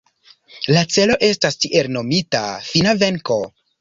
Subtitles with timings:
[0.75, 3.39] La celo estas tiel nomita fina venko.